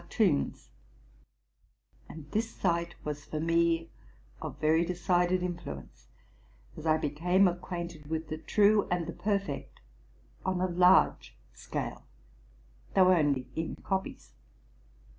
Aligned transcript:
301 0.09 0.45
toons; 0.49 0.69
and 2.09 2.31
this 2.31 2.49
sight 2.49 2.95
was 3.03 3.23
for 3.23 3.39
me 3.39 3.91
of 4.41 4.57
very 4.59 4.83
decided 4.83 5.43
influence, 5.43 6.07
as 6.75 6.87
I 6.87 6.97
became 6.97 7.47
acquainted 7.47 8.07
with 8.07 8.27
the 8.29 8.39
true 8.39 8.87
and 8.89 9.05
the 9.05 9.13
perfect 9.13 9.79
on 10.43 10.59
a 10.59 10.65
large 10.67 11.37
scale, 11.53 12.07
though 12.95 13.11
only 13.15 13.47
in 13.55 13.75
copies. 13.75 14.31